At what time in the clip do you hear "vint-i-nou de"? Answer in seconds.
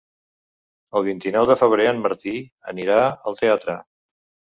1.09-1.59